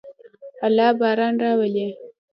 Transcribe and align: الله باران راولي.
الله 0.67 0.87
باران 0.99 1.33
راولي. 1.41 1.87